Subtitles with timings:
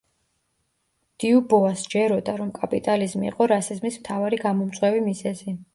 [1.23, 5.61] დიუბოას სჯეროდა, რომ კაპიტალიზმი იყო რასიზმის მთავარი გამომწვევი მიზეზი.